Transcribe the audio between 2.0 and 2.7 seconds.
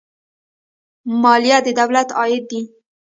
عاید دی